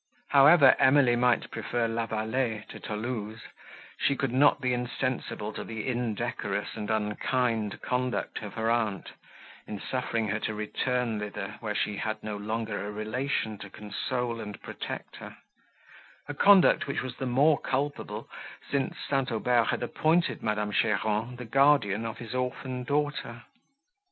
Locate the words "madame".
20.41-20.71